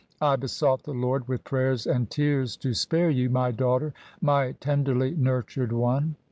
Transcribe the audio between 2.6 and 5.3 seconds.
spare you, my daughter, my tenderly